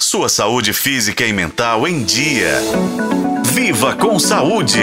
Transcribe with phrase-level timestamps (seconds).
[0.00, 2.60] Sua saúde física e mental em dia.
[3.52, 4.78] Viva com saúde!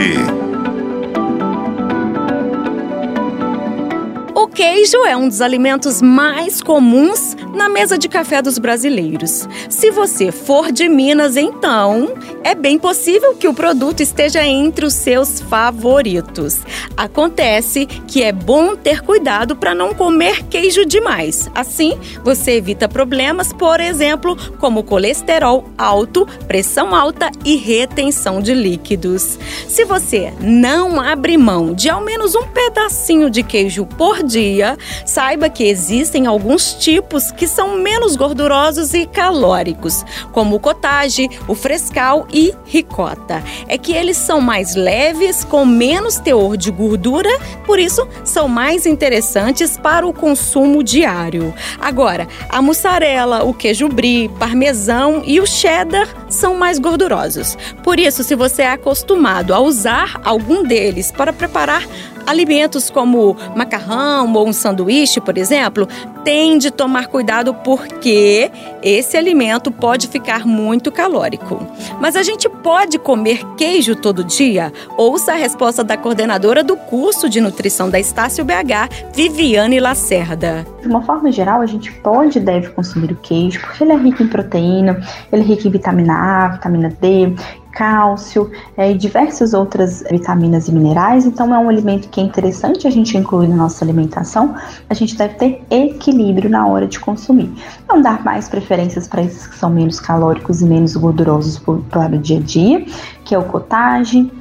[4.35, 9.47] O queijo é um dos alimentos mais comuns na mesa de café dos brasileiros.
[9.69, 14.93] Se você for de Minas, então é bem possível que o produto esteja entre os
[14.93, 16.59] seus favoritos.
[16.97, 21.49] Acontece que é bom ter cuidado para não comer queijo demais.
[21.55, 29.39] Assim, você evita problemas, por exemplo, como colesterol alto, pressão alta e retenção de líquidos.
[29.67, 35.49] Se você não abre mão de ao menos um pedacinho de queijo por dia, saiba
[35.49, 42.27] que existem alguns tipos que são menos gordurosos e calóricos, como o cottage, o frescal
[42.31, 43.43] e ricota.
[43.67, 47.29] É que eles são mais leves, com menos teor de gordura,
[47.65, 51.53] por isso são mais interessantes para o consumo diário.
[51.79, 57.57] Agora, a mussarela, o queijo brie, parmesão e o cheddar são mais gordurosos.
[57.83, 61.83] Por isso, se você é acostumado a usar algum deles para preparar
[62.25, 65.87] Alimentos como macarrão ou um sanduíche, por exemplo,
[66.25, 71.65] tem de tomar cuidado porque esse alimento pode ficar muito calórico.
[72.01, 74.73] Mas a gente pode comer queijo todo dia?
[74.97, 80.65] Ouça a resposta da coordenadora do curso de nutrição da Estácio BH, Viviane Lacerda.
[80.81, 83.97] De uma forma geral, a gente pode e deve consumir o queijo porque ele é
[83.97, 84.99] rico em proteína,
[85.31, 87.35] ele é rico em vitamina A, vitamina D,
[87.75, 91.25] cálcio é, e diversas outras vitaminas e minerais.
[91.25, 94.55] Então, é um alimento que é interessante a gente incluir na nossa alimentação.
[94.89, 96.14] A gente deve ter equilíbrio
[96.49, 97.51] na hora de consumir.
[97.87, 102.17] Não dar mais preferências para esses que são menos calóricos e menos gordurosos para o
[102.17, 102.85] dia a dia,
[103.23, 104.31] que é o cottage,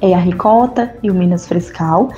[0.00, 2.10] é a ricota e o Minas Frescal.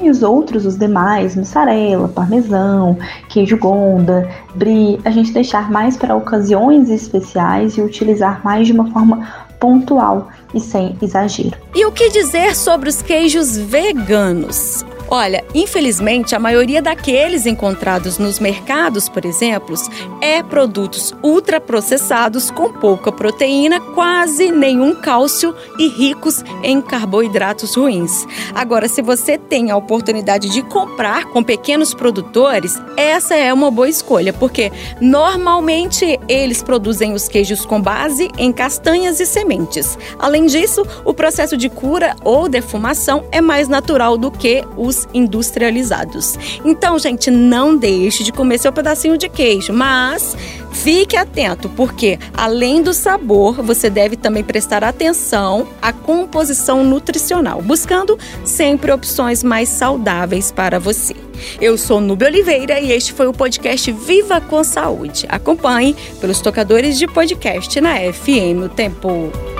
[0.00, 6.16] E os outros, os demais, mussarela, parmesão, queijo gonda, brie, a gente deixar mais para
[6.16, 9.26] ocasiões especiais e utilizar mais de uma forma
[9.60, 11.56] pontual e sem exagero.
[11.74, 14.84] E o que dizer sobre os queijos veganos?
[15.08, 19.74] Olha, infelizmente, a maioria daqueles encontrados nos mercados, por exemplo,
[20.20, 28.26] é produtos ultraprocessados com pouca proteína, quase nenhum cálcio e ricos em carboidratos ruins.
[28.54, 33.88] Agora, se você tem a oportunidade de comprar com pequenos produtores, essa é uma boa
[33.88, 39.98] escolha, porque normalmente eles produzem os queijos com base em castanhas e sementes.
[40.18, 46.36] Além disso, o processo de cura ou defumação é mais natural do que os industrializados.
[46.64, 50.36] Então, gente, não deixe de comer seu pedacinho de queijo, mas
[50.72, 58.18] fique atento, porque além do sabor, você deve também prestar atenção à composição nutricional, buscando
[58.44, 61.14] sempre opções mais saudáveis para você.
[61.60, 65.26] Eu sou Nubia Oliveira e este foi o podcast Viva com Saúde.
[65.28, 69.53] Acompanhe pelos tocadores de podcast na FM O Tempo.